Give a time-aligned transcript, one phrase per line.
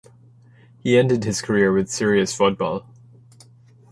[0.79, 2.87] He ended his career with Sirius Fotboll.